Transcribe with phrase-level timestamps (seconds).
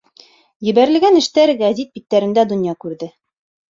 [0.69, 3.17] Ебәрелгән эштәр гәзит биттәрендә донъя күрҙе.